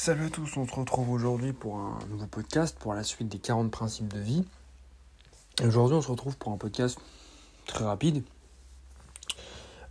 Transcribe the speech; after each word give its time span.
Salut 0.00 0.26
à 0.26 0.30
tous, 0.30 0.56
on 0.56 0.64
se 0.64 0.72
retrouve 0.76 1.10
aujourd'hui 1.10 1.52
pour 1.52 1.76
un 1.78 1.98
nouveau 2.08 2.26
podcast 2.26 2.78
pour 2.78 2.94
la 2.94 3.02
suite 3.02 3.28
des 3.28 3.40
40 3.40 3.68
principes 3.72 4.06
de 4.06 4.20
vie. 4.20 4.44
Aujourd'hui 5.60 5.96
on 5.96 6.00
se 6.00 6.08
retrouve 6.08 6.36
pour 6.36 6.52
un 6.52 6.56
podcast 6.56 7.00
très 7.66 7.84
rapide. 7.84 8.22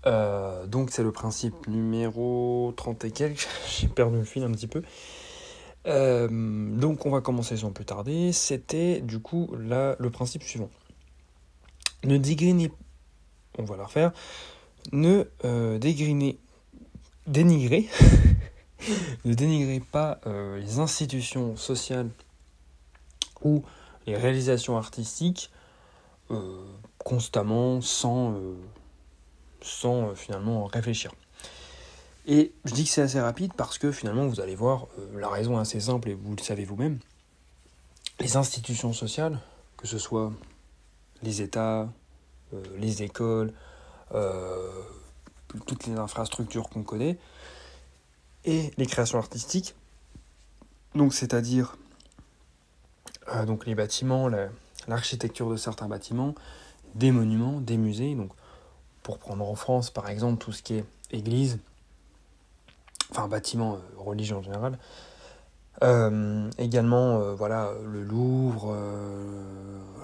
Euh, 0.05 0.65
donc 0.65 0.91
c'est 0.91 1.04
le 1.04 1.12
principe 1.12 1.67
numéro 1.67 2.73
30 2.78 3.04
et 3.04 3.12
quelques, 3.12 3.49
j'ai 3.70 3.89
perdu 3.89 4.20
le 4.20 4.23
fil 4.23 4.43
un 4.43 4.51
petit 4.54 4.67
peu. 4.67 4.81
Euh, 5.88 6.30
donc 6.30 7.05
on 7.05 7.12
va 7.12 7.20
commencer 7.20 7.58
sans 7.58 7.74
plus 7.74 7.84
tarder. 7.84 8.32
C'était 8.32 9.02
du 9.02 9.20
coup 9.20 9.54
le 9.60 10.10
principe 10.10 10.44
suivant. 10.44 10.70
Ne 12.05 12.16
dégrinez, 12.16 12.71
on 13.58 13.66
va 13.66 13.76
la 13.76 13.84
refaire, 13.84 14.14
ne 14.94 15.26
euh, 15.44 15.78
dégrinez, 15.80 16.39
dénigrez 17.28 17.89
ne 19.25 19.34
dénigrez 19.34 19.80
pas 19.80 20.20
euh, 20.25 20.60
les 20.60 20.80
institutions 20.80 21.56
sociales 21.56 22.10
ou 23.43 23.64
les 24.06 24.15
réalisations 24.15 24.78
artistiques 24.78 25.51
euh, 26.32 26.65
constamment 27.00 27.82
sans, 27.82 28.34
euh, 28.34 28.56
sans 29.61 30.15
finalement 30.15 30.65
réfléchir. 30.65 31.11
Et 32.25 32.52
je 32.66 32.73
dis 32.73 32.84
que 32.84 32.89
c'est 32.89 33.02
assez 33.02 33.22
rapide 33.22 33.53
parce 33.56 33.78
que 33.78 33.92
finalement 33.92 34.28
vous 34.28 34.42
allez 34.42 34.56
voir, 34.56 34.88
la 35.16 35.30
raison 35.30 35.58
est 35.58 35.62
assez 35.62 35.80
simple 35.80 36.09
et 36.09 36.14
vous 36.14 36.36
le 36.36 36.42
savez 36.42 36.66
vous-même. 36.66 37.00
Les 38.20 38.36
institutions 38.36 38.92
sociales, 38.92 39.39
que 39.78 39.88
ce 39.88 39.98
soit 39.98 40.34
les 41.23 41.42
États, 41.42 41.88
les 42.75 43.02
écoles, 43.03 43.53
toutes 45.66 45.88
les 45.88 45.95
infrastructures 45.95 46.67
qu'on 46.67 46.84
connaît, 46.84 47.17
et 48.47 48.72
les 48.78 48.86
créations 48.88 49.19
artistiques. 49.19 49.75
Donc 50.95 51.14
c'est-à-dire 51.14 51.78
euh, 53.36 53.45
donc 53.45 53.67
les 53.67 53.76
bâtiments, 53.76 54.30
l'architecture 54.88 55.52
de 55.52 55.58
certains 55.58 55.88
bâtiments, 55.88 56.34
des 56.95 57.12
monuments, 57.12 57.59
des 57.59 57.78
musées. 57.78 58.16
Donc 58.16 58.31
pour 59.03 59.20
prendre 59.20 59.48
en 59.48 59.56
France 59.56 59.92
par 59.92 60.09
exemple 60.09 60.44
tout 60.44 60.52
ce 60.52 60.64
qui 60.64 60.75
est 60.75 60.86
église, 61.12 61.59
enfin 63.12 63.28
bâtiment 63.28 63.75
euh, 63.75 63.78
religieux 63.98 64.38
en 64.38 64.42
général. 64.42 64.80
Euh, 65.84 66.50
également 66.58 67.36
voilà 67.36 67.72
le 67.86 68.03
Louvre, 68.03 68.75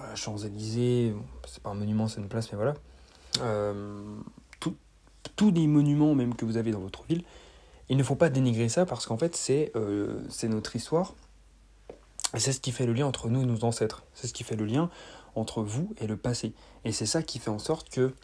la 0.06 0.14
Champs-Élysées, 0.14 1.12
c'est 1.48 1.60
pas 1.60 1.70
un 1.70 1.74
monument, 1.74 2.06
c'est 2.06 2.20
une 2.20 2.28
place, 2.28 2.52
mais 2.52 2.58
voilà. 2.58 2.74
tous 5.36 5.50
les 5.50 5.66
monuments 5.66 6.14
même 6.14 6.36
que 6.36 6.44
vous 6.44 6.58
avez 6.58 6.70
dans 6.70 6.78
votre 6.78 7.02
ville, 7.06 7.24
il 7.88 7.96
ne 7.96 8.02
faut 8.02 8.16
pas 8.16 8.30
dénigrer 8.30 8.68
ça 8.68 8.86
parce 8.86 9.06
qu'en 9.06 9.18
fait, 9.18 9.36
c'est 9.36 9.72
euh, 9.76 10.22
notre 10.44 10.76
histoire. 10.76 11.14
Et 12.34 12.40
c'est 12.40 12.52
ce 12.52 12.60
qui 12.60 12.72
fait 12.72 12.86
le 12.86 12.92
lien 12.92 13.06
entre 13.06 13.28
nous 13.28 13.42
et 13.42 13.46
nos 13.46 13.64
ancêtres. 13.64 14.04
C'est 14.14 14.26
ce 14.26 14.32
qui 14.32 14.42
fait 14.42 14.56
le 14.56 14.64
lien 14.64 14.90
entre 15.34 15.62
vous 15.62 15.94
et 16.00 16.06
le 16.06 16.16
passé. 16.16 16.54
Et 16.84 16.92
c'est 16.92 17.06
ça 17.06 17.22
qui 17.22 17.38
fait 17.38 17.50
en 17.50 17.58
sorte 17.58 17.90
que 17.90 18.14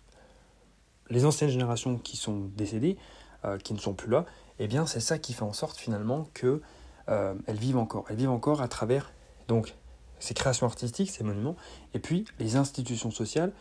les 1.10 1.24
anciennes 1.24 1.50
générations 1.50 1.98
qui 1.98 2.16
sont 2.16 2.50
décédées, 2.56 2.96
euh, 3.44 3.58
qui 3.58 3.74
ne 3.74 3.78
sont 3.78 3.94
plus 3.94 4.10
là, 4.10 4.26
eh 4.58 4.66
bien 4.68 4.86
c'est 4.86 5.00
ça 5.00 5.18
qui 5.18 5.32
fait 5.32 5.42
en 5.42 5.52
sorte 5.52 5.76
finalement 5.76 6.28
que 6.34 6.60
euh, 7.08 7.34
vivent 7.48 7.78
encore. 7.78 8.04
Elles 8.08 8.16
vivent 8.16 8.30
encore 8.30 8.62
à 8.62 8.68
travers 8.68 9.12
donc 9.48 9.74
ces 10.18 10.34
créations 10.34 10.66
artistiques, 10.66 11.10
ces 11.10 11.24
monuments, 11.24 11.56
et 11.94 11.98
puis 11.98 12.24
les 12.38 12.56
institutions 12.56 13.10
sociales, 13.10 13.52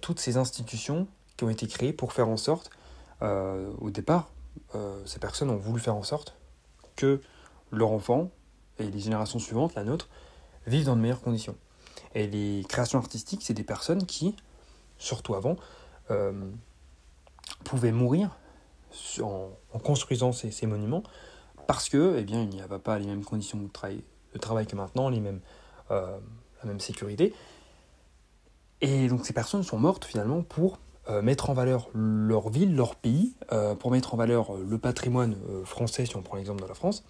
toutes 0.00 0.20
ces 0.20 0.38
institutions 0.38 1.06
qui 1.36 1.44
ont 1.44 1.50
été 1.50 1.66
créées 1.66 1.92
pour 1.92 2.14
faire 2.14 2.28
en 2.28 2.38
sorte, 2.38 2.70
au 3.20 3.90
départ, 3.90 4.30
ces 5.04 5.18
personnes 5.18 5.50
ont 5.50 5.56
voulu 5.56 5.80
faire 5.80 5.94
en 5.94 6.02
sorte 6.02 6.36
que 6.96 7.20
leur 7.70 7.90
enfant 7.90 8.30
et 8.78 8.90
les 8.90 8.98
générations 8.98 9.38
suivantes, 9.38 9.74
la 9.74 9.84
nôtre, 9.84 10.08
vivent 10.66 10.86
dans 10.86 10.96
de 10.96 11.00
meilleures 11.00 11.20
conditions. 11.20 11.56
Et 12.14 12.26
les 12.26 12.64
créations 12.68 12.98
artistiques, 12.98 13.42
c'est 13.42 13.54
des 13.54 13.64
personnes 13.64 14.06
qui, 14.06 14.36
surtout 14.98 15.34
avant, 15.34 15.56
euh, 16.10 16.32
pouvaient 17.64 17.92
mourir 17.92 18.30
en, 19.20 19.50
construisant 19.82 20.32
ces, 20.32 20.66
monuments 20.66 21.02
parce 21.66 21.88
que, 21.88 22.16
eh 22.18 22.24
bien, 22.24 22.42
il 22.42 22.48
n'y 22.48 22.60
avait 22.60 22.78
pas 22.78 22.98
les 22.98 23.06
mêmes 23.06 23.24
conditions 23.24 23.58
de 23.58 23.68
travail, 23.68 24.02
de 24.34 24.38
travail 24.38 24.66
que 24.66 24.76
maintenant, 24.76 25.08
les 25.08 25.20
mêmes, 25.20 25.40
euh, 25.90 26.18
la 26.62 26.68
même 26.68 26.80
sécurité. 26.80 27.34
Et 28.80 29.08
donc 29.08 29.24
ces 29.24 29.32
personnes 29.32 29.62
sont 29.62 29.78
mortes 29.78 30.04
finalement 30.04 30.42
pour 30.42 30.72
euh, 30.74 30.76
mettre 31.22 31.50
en 31.50 31.52
valeur 31.52 31.90
leur 31.94 32.48
ville, 32.48 32.74
leur 32.76 32.94
pays, 32.94 33.34
euh, 33.52 33.74
pour 33.74 33.90
mettre 33.90 34.14
en 34.14 34.16
valeur 34.16 34.54
euh, 34.54 34.64
le 34.68 34.78
patrimoine 34.78 35.36
français, 35.64 36.06
si 36.06 36.16
on 36.16 36.22
prend 36.22 36.36
l'exemple 36.36 36.62
de 36.62 36.68
la 36.68 36.74
France. 36.74 37.04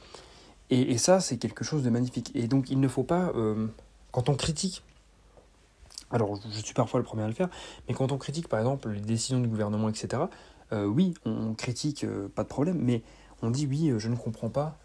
Et, 0.70 0.97
ça, 0.97 1.20
c'est 1.20 1.36
quelque 1.36 1.64
chose 1.64 1.82
de 1.82 1.91
magnifique. 1.91 2.31
Et 2.34 2.48
donc, 2.48 2.70
il 2.70 2.81
ne 2.81 2.88
faut 2.88 3.02
pas, 3.02 3.31
quand 4.10 4.31
on 4.31 4.34
critique, 4.34 4.82
alors 6.10 6.41
je 6.50 6.60
suis 6.60 6.72
parfois 6.72 6.98
le 6.98 7.04
premier 7.04 7.25
à 7.25 7.26
le 7.26 7.34
faire, 7.34 7.50
mais 7.86 7.94
quand 7.94 8.10
on 8.10 8.16
critique 8.16 8.48
par 8.48 8.58
exemple 8.58 8.88
les 8.88 9.00
décisions 9.00 9.38
du 9.41 9.48
gouvernement, 9.48 9.91
etc., 9.91 10.22
oui, 10.72 11.12
on, 11.26 11.52
critique, 11.52 12.06
pas 12.34 12.42
de 12.42 12.48
problème, 12.48 12.78
mais 12.81 13.02
on 13.42 13.50
dit 13.50 13.66
oui, 13.66 13.92
je 13.98 14.08
ne 14.08 14.16
comprends 14.16 14.48
pas 14.48 14.78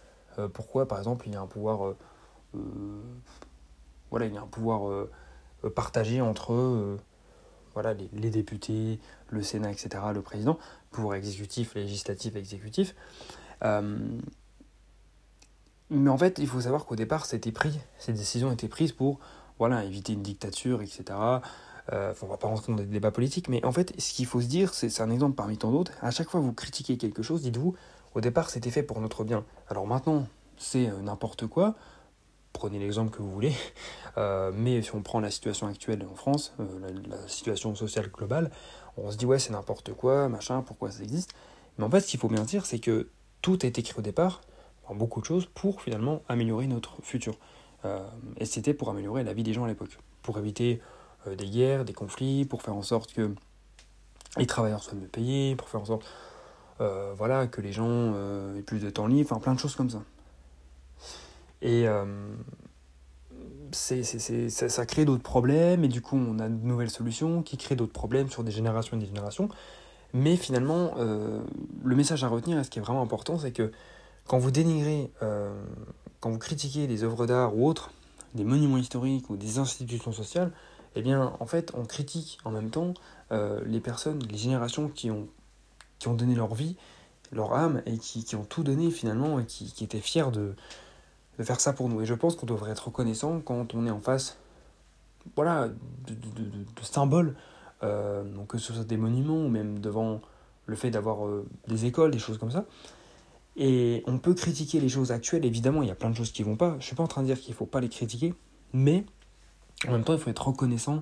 pourquoi, 0.53 0.89
par 0.89 0.97
exemple, 0.97 1.25
il 1.27 1.35
y 1.35 1.37
a 1.37 1.41
un 1.41 1.47
pouvoir, 1.47 1.93
voilà, 4.11 4.25
il 4.25 4.33
y 4.33 4.37
a 4.37 4.41
un 4.41 4.47
pouvoir 4.47 5.07
partagé 5.73 6.19
entre 6.19 6.97
voilà, 7.77 7.93
les, 7.93 8.31
députés, 8.31 8.99
le 9.29 9.43
Sénat, 9.43 9.71
etc., 9.71 10.03
le 10.11 10.23
président, 10.23 10.57
pouvoir 10.89 11.13
exécutif, 11.13 11.75
législatif, 11.75 12.35
exécutif. 12.35 12.95
Euh, 13.63 13.99
mais 15.91 16.09
en 16.09 16.17
fait, 16.17 16.39
il 16.39 16.47
faut 16.47 16.61
savoir 16.61 16.87
qu'au 16.87 16.95
départ, 16.95 17.27
c'était 17.27 17.51
pris, 17.51 17.79
ces 17.99 18.13
décisions 18.13 18.51
étaient 18.51 18.67
prises 18.67 18.93
pour 18.93 19.19
voilà, 19.59 19.83
éviter 19.83 20.13
une 20.13 20.23
dictature, 20.23 20.81
etc. 20.81 21.03
Euh, 21.93 22.15
on 22.23 22.25
va 22.25 22.37
pas 22.37 22.47
rentrer 22.47 22.71
dans 22.71 22.79
des 22.79 22.85
débats 22.85 23.11
politiques, 23.11 23.47
mais 23.47 23.63
en 23.63 23.71
fait, 23.71 23.93
ce 24.01 24.11
qu'il 24.11 24.25
faut 24.25 24.41
se 24.41 24.47
dire, 24.47 24.73
c'est 24.73 24.99
un 24.99 25.11
exemple 25.11 25.35
parmi 25.35 25.55
tant 25.59 25.71
d'autres. 25.71 25.91
À 26.01 26.09
chaque 26.09 26.31
fois 26.31 26.39
que 26.39 26.45
vous 26.47 26.53
critiquez 26.53 26.97
quelque 26.97 27.21
chose, 27.21 27.43
dites-vous, 27.43 27.75
au 28.15 28.21
départ, 28.21 28.49
c'était 28.49 28.71
fait 28.71 28.81
pour 28.81 28.99
notre 29.01 29.23
bien. 29.23 29.45
Alors 29.69 29.85
maintenant, 29.85 30.25
c'est 30.57 30.89
euh, 30.89 30.99
n'importe 31.03 31.45
quoi 31.45 31.75
prenez 32.57 32.79
l'exemple 32.79 33.11
que 33.11 33.21
vous 33.21 33.31
voulez, 33.31 33.53
euh, 34.17 34.51
mais 34.53 34.81
si 34.81 34.95
on 34.95 35.01
prend 35.01 35.19
la 35.19 35.29
situation 35.29 35.67
actuelle 35.67 36.05
en 36.11 36.15
France, 36.15 36.53
euh, 36.59 36.65
la, 37.07 37.27
situation 37.27 37.75
sociale 37.75 38.09
globale, 38.09 38.49
on 38.97 39.11
se 39.11 39.17
dit 39.17 39.25
ouais 39.25 39.37
c'est 39.37 39.51
n'importe 39.51 39.93
quoi, 39.93 40.27
machin, 40.27 40.61
pourquoi 40.63 40.89
ça 40.91 41.03
existe? 41.03 41.33
Mais 41.77 41.85
en 41.85 41.89
fait 41.89 41.99
ce 41.99 42.07
qu'il 42.07 42.19
faut 42.19 42.27
bien 42.27 42.43
dire 42.43 42.65
c'est 42.65 42.79
que 42.79 43.09
tout 43.41 43.65
été 43.65 43.81
écrit 43.81 43.93
au 43.97 44.01
départ, 44.01 44.41
beaucoup 44.95 45.19
de 45.19 45.25
choses, 45.25 45.45
pour 45.45 45.81
finalement 45.81 46.23
améliorer 46.29 46.65
notre 46.65 47.01
futur. 47.03 47.37
Euh, 47.85 47.99
et 48.37 48.45
c'était 48.45 48.73
pour 48.73 48.89
améliorer 48.89 49.23
la 49.23 49.33
vie 49.33 49.43
des 49.43 49.53
gens 49.53 49.65
à 49.65 49.67
l'époque, 49.67 49.99
pour 50.23 50.39
éviter 50.39 50.81
des 51.27 51.49
guerres, 51.49 51.83
des 51.83 51.93
conflits, 51.93 52.45
pour 52.45 52.61
faire 52.61 52.73
en 52.73 52.83
sorte 52.83 53.13
que 53.13 53.35
les 54.37 54.47
travailleurs 54.47 54.81
soient 54.81 54.93
mieux 54.93 55.07
payés, 55.07 55.55
pour 55.55 55.67
faire 55.67 55.81
en 55.81 55.85
sorte 55.85 56.05
voilà, 56.79 57.47
que 57.47 57.59
les 57.59 57.73
gens 57.73 58.13
aient 58.55 58.61
plus 58.61 58.79
de 58.79 58.89
temps 58.89 59.07
libre, 59.07 59.29
enfin 59.31 59.41
plein 59.41 59.53
de 59.53 59.59
choses 59.59 59.75
comme 59.75 59.89
ça. 59.89 60.01
Et 61.61 61.85
euh, 63.67 64.03
c'est, 64.03 64.49
ça, 64.49 64.85
crée 64.85 65.05
d'autres 65.05 65.23
problèmes, 65.23 65.83
et 65.83 65.87
du 65.87 66.01
coup, 66.01 66.17
on 66.17 66.39
a 66.39 66.49
de 66.49 66.65
nouvelles 66.65 66.89
solutions 66.89 67.41
qui 67.41 67.57
créent 67.57 67.75
d'autres 67.75 67.93
problèmes 67.93 68.29
sur 68.29 68.43
des 68.43 68.51
générations 68.51 68.97
et 68.97 68.99
des 68.99 69.05
générations. 69.05 69.49
Mais 70.13 70.35
finalement, 70.37 70.91
euh, 70.97 71.41
le 71.83 71.95
message 71.95 72.23
à 72.23 72.27
retenir, 72.27 72.57
et 72.59 72.63
ce 72.63 72.69
qui 72.69 72.79
est 72.79 72.81
vraiment 72.81 73.01
important, 73.01 73.37
c'est 73.37 73.51
que 73.51 73.71
quand 74.25 74.37
vous 74.37 74.51
dénigrez, 74.51 75.11
euh, 75.21 75.53
quand 76.19 76.29
vous 76.29 76.39
critiquez 76.39 76.87
des 76.87 77.03
œuvres 77.03 77.25
d'art 77.25 77.57
ou 77.57 77.67
autres, 77.67 77.91
des 78.35 78.43
monuments 78.43 78.77
historiques 78.77 79.29
ou 79.29 79.37
des 79.37 79.57
institutions 79.59 80.11
sociales, 80.11 80.51
eh 80.95 81.01
bien, 81.01 81.33
en 81.39 81.45
fait, 81.45 81.71
on 81.75 81.85
critique 81.85 82.39
en 82.43 82.51
même 82.51 82.69
temps 82.69 82.93
les 83.31 83.79
personnes, 83.81 84.19
les 84.31 84.37
générations 84.37 84.87
qui 84.87 85.11
ont, 85.11 85.27
qui 85.99 86.07
ont 86.07 86.13
donné 86.13 86.33
leur 86.33 86.55
vie, 86.55 86.75
leur 87.31 87.53
âme, 87.53 87.81
et 87.85 87.97
qui, 87.97 88.23
qui 88.23 88.35
ont 88.35 88.45
tout 88.45 88.63
donné 88.63 88.89
finalement, 88.89 89.39
et 89.39 89.45
qui, 89.45 89.71
qui 89.71 89.83
étaient 89.83 89.99
fiers 89.99 90.31
de, 90.31 90.55
de 91.37 91.43
faire 91.43 91.59
ça 91.59 91.73
pour 91.73 91.89
nous. 91.89 92.01
Et 92.01 92.05
je 92.05 92.13
pense 92.13 92.35
qu'on 92.35 92.45
devrait 92.45 92.71
être 92.71 92.87
reconnaissant 92.87 93.39
quand 93.41 93.75
on 93.75 93.85
est 93.85 93.91
en 93.91 94.01
face 94.01 94.37
voilà, 95.35 95.67
de, 95.67 96.13
de, 96.13 96.65
symboles, 96.81 97.35
euh, 97.83 98.23
donc 98.23 98.47
que 98.47 98.57
ce 98.57 98.73
soit 98.73 98.83
des 98.83 98.97
monuments 98.97 99.45
ou 99.45 99.49
même 99.49 99.79
devant 99.79 100.21
le 100.65 100.75
fait 100.75 100.89
d'avoir 100.89 101.25
euh, 101.25 101.45
des 101.67 101.85
écoles, 101.85 102.11
des 102.11 102.19
choses 102.19 102.37
comme 102.37 102.51
ça. 102.51 102.65
Et 103.55 104.03
on 104.05 104.19
peut 104.19 104.33
critiquer 104.33 104.79
les 104.79 104.89
choses 104.89 105.11
actuelles, 105.11 105.45
évidemment, 105.45 105.81
il 105.81 105.87
y 105.87 105.91
a 105.91 105.95
plein 105.95 106.09
de 106.09 106.15
choses 106.15 106.31
qui 106.31 106.43
vont 106.43 106.55
pas. 106.55 106.75
Je 106.79 106.85
suis 106.85 106.95
pas 106.95 107.03
en 107.03 107.07
train 107.07 107.21
de 107.21 107.27
dire 107.27 107.39
qu'il 107.39 107.53
faut 107.53 107.65
pas 107.65 107.81
les 107.81 107.89
critiquer, 107.89 108.33
mais 108.71 109.03
en 109.87 109.91
même 109.91 110.03
temps, 110.03 110.13
il 110.13 110.19
faut 110.19 110.29
être 110.29 110.47
reconnaissant 110.47 111.01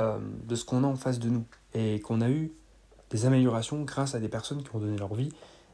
euh, 0.00 0.18
de 0.46 0.54
ce 0.54 0.64
qu'on 0.64 0.84
a 0.84 0.86
en 0.86 0.96
face 0.96 1.18
de 1.18 1.30
nous 1.30 1.44
et 1.72 2.00
qu'on 2.00 2.20
a 2.20 2.28
eu 2.28 2.52
des 3.10 3.24
améliorations 3.24 3.82
grâce 3.82 4.14
à 4.14 4.20
des 4.20 4.28
personnes 4.28 4.62
qui 4.62 4.74
ont 4.74 4.78
donné 4.78 4.98
leur 4.98 5.14
vie 5.14 5.30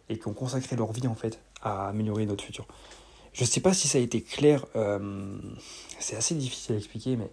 et 0.08 0.19
qui 0.19 0.28
ont 0.28 0.34
consacré 0.34 0.76
leur 0.76 0.93
vie 0.93 1.06
en 1.08 1.14
fait 1.14 1.40
à 1.62 1.88
améliorer 1.88 2.26
notre 2.26 2.44
futur. 2.44 2.66
Je 3.32 3.44
ne 3.44 3.46
sais 3.46 3.61
pas 3.61 3.73
si 3.73 3.88
ça 3.88 3.99
a 3.99 4.00
été 4.00 4.23
clair, 4.23 4.67
euh, 4.76 5.38
c'est 5.99 6.17
assez 6.17 6.34
difficile 6.34 6.75
à 6.75 6.79
expliquer, 6.79 7.17
mais 7.17 7.31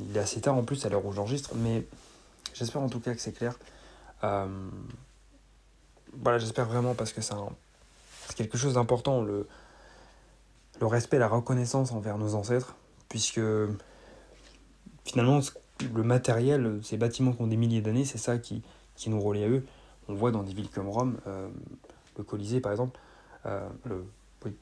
il 0.00 0.16
est 0.16 0.20
assez 0.20 0.40
tard 0.40 0.56
en 0.56 0.64
plus 0.64 0.86
à 0.86 0.88
l'heure 0.88 1.04
où 1.04 1.12
j'enregistre, 1.12 1.50
mais 1.54 1.86
j'espère 2.54 2.80
en 2.80 2.88
tout 2.88 3.00
cas 3.00 3.14
que 3.14 3.20
c'est 3.20 3.32
clair. 3.32 3.58
Euh, 4.24 4.46
voilà, 6.14 6.38
j'espère 6.38 6.66
vraiment 6.66 6.94
parce 6.94 7.12
que 7.12 7.20
c'est 7.20 7.34
quelque 8.36 8.56
chose 8.56 8.74
d'important. 8.74 9.22
Le, 9.22 9.46
le 10.80 10.86
respect, 10.86 11.18
la 11.18 11.28
reconnaissance 11.28 11.92
envers 11.92 12.16
nos 12.16 12.34
ancêtres, 12.34 12.74
puisque 13.10 13.40
finalement, 15.04 15.40
le 15.94 16.02
matériel, 16.02 16.80
ces 16.82 16.96
bâtiments 16.96 17.32
qui 17.32 17.42
ont 17.42 17.46
des 17.48 17.56
milliers 17.56 17.82
d'années, 17.82 18.06
c'est 18.06 18.18
ça 18.18 18.38
qui, 18.38 18.62
nous 19.06 19.20
relie 19.20 19.44
à 19.44 19.48
eux. 19.48 19.66
On 20.08 20.14
voit 20.14 20.30
dans 20.30 20.42
des 20.42 20.54
villes 20.54 20.70
comme 20.70 20.88
Rome, 20.88 21.18
euh, 21.26 21.48
le 22.16 22.24
Colisée 22.24 22.60
par 22.60 22.72
exemple, 22.72 22.98
le, 23.44 24.04
oui. 24.44 24.56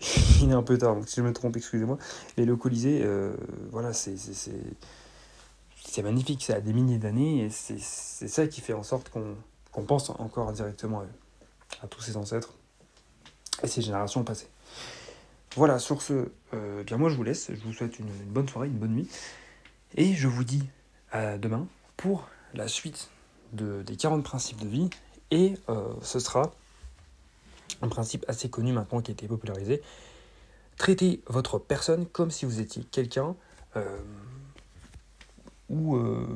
il 0.40 0.50
est 0.50 0.54
un 0.54 0.62
peu 0.62 0.78
tard, 0.78 0.94
donc 0.94 1.08
si 1.08 1.16
je 1.16 1.22
me 1.22 1.32
trompe, 1.32 1.56
excusez-moi, 1.56 1.98
mais 2.36 2.44
le 2.44 2.56
Colisée, 2.56 3.00
euh, 3.02 3.34
voilà, 3.70 3.92
c'est 3.92 4.16
magnifique, 6.02 6.42
ça 6.44 6.54
a 6.54 6.60
des 6.60 6.72
milliers 6.72 6.98
d'années, 6.98 7.44
et 7.44 7.50
c'est 7.50 8.28
ça 8.28 8.46
qui 8.46 8.60
fait 8.60 8.72
en 8.72 8.82
sorte 8.82 9.10
qu'on 9.10 9.82
pense 9.82 10.10
encore 10.10 10.52
directement 10.52 11.04
à 11.82 11.86
tous 11.86 12.00
ces 12.00 12.16
ancêtres 12.16 12.54
et 13.62 13.66
ces 13.66 13.82
générations 13.82 14.24
passées. 14.24 14.48
Voilà, 15.56 15.78
sur 15.78 16.00
ce, 16.00 16.30
euh, 16.54 16.84
bien 16.84 16.96
moi 16.96 17.10
je 17.10 17.16
vous 17.16 17.24
laisse, 17.24 17.50
je 17.52 17.60
vous 17.60 17.72
souhaite 17.72 17.98
une, 17.98 18.06
une, 18.06 18.30
bonne 18.30 18.48
soirée, 18.48 18.68
une 18.68 18.78
bonne 18.78 18.94
nuit, 18.94 19.08
et 19.96 20.14
je 20.14 20.28
vous 20.28 20.44
dis 20.44 20.62
à 21.12 21.36
demain 21.38 21.66
pour 21.96 22.28
la 22.54 22.68
suite 22.68 23.10
de, 23.52 23.82
des 23.82 23.96
40 23.96 24.22
principes 24.22 24.60
de 24.60 24.68
vie, 24.68 24.90
et 25.30 25.54
euh, 25.68 25.92
ce 26.02 26.18
sera 26.20 26.52
un 27.82 27.88
principe 27.88 28.24
assez 28.28 28.48
connu 28.48 28.72
maintenant 28.72 29.00
qui 29.00 29.10
a 29.10 29.14
été 29.14 29.26
popularisé. 29.26 29.82
Traitez 30.76 31.22
votre 31.26 31.58
personne 31.58 32.06
comme 32.06 32.30
si 32.30 32.46
vous 32.46 32.60
étiez 32.60 32.84
quelqu'un 32.84 33.36
euh, 33.76 33.98
ou 35.68 35.96
euh, 35.96 36.26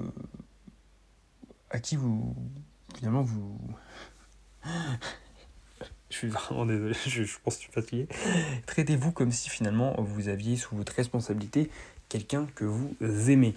à 1.70 1.78
qui 1.78 1.96
vous 1.96 2.34
finalement 2.96 3.22
vous 3.22 3.58
je 6.10 6.16
suis 6.16 6.28
vraiment 6.28 6.64
désolé, 6.64 6.94
je, 7.06 7.24
je, 7.24 7.38
pense 7.42 7.56
que 7.56 7.62
je 7.62 7.64
suis 7.64 7.72
fatigué. 7.72 8.08
Traitez-vous 8.66 9.12
comme 9.12 9.32
si 9.32 9.50
finalement 9.50 9.94
vous 9.98 10.28
aviez 10.28 10.56
sous 10.56 10.76
votre 10.76 10.92
responsabilité 10.94 11.70
quelqu'un 12.08 12.46
que 12.54 12.64
vous 12.64 12.94
aimez. 13.00 13.54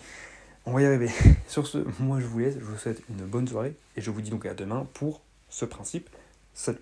On 0.66 0.74
va 0.74 0.82
y 0.82 0.86
arriver. 0.86 1.10
Sur 1.48 1.66
ce, 1.66 1.78
moi 2.00 2.20
je 2.20 2.26
vous 2.26 2.40
laisse, 2.40 2.56
je 2.60 2.64
vous 2.66 2.78
souhaite 2.78 3.02
une 3.10 3.26
bonne 3.26 3.48
soirée 3.48 3.76
et 3.96 4.02
je 4.02 4.12
vous 4.12 4.22
dis 4.22 4.32
donc 4.32 4.46
à 4.46 4.54
demain 4.54 4.86
pour 4.94 5.22
ce 5.50 5.64
principe. 5.66 6.10
Salut 6.54 6.80